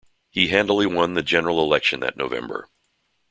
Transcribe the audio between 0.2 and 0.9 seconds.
He handily